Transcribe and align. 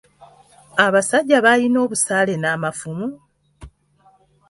Abasajja 0.85 1.37
baaalina 1.45 1.77
obusaale 1.85 2.35
n'amafumu! 2.37 3.07